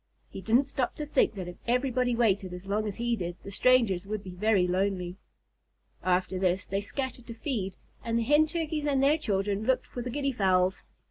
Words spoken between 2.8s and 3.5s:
as he did,